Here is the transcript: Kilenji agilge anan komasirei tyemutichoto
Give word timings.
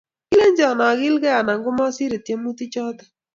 Kilenji 0.29 0.63
agilge 0.89 1.29
anan 1.39 1.59
komasirei 1.63 2.23
tyemutichoto 2.25 3.03